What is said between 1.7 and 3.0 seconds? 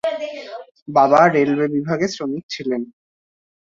বিভাগে শ্রমিক ছিলেন।